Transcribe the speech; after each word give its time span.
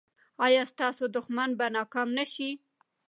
ایا 0.45 0.63
ستاسو 0.73 1.03
دښمن 1.15 1.49
به 1.59 1.65
ناکام 1.75 2.09
نه 2.17 2.25
شي؟ 2.33 2.49